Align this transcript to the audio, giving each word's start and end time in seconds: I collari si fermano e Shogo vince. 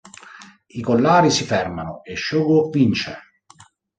I 0.69 0.81
collari 0.81 1.29
si 1.29 1.43
fermano 1.43 2.01
e 2.03 2.15
Shogo 2.15 2.69
vince. 2.71 3.17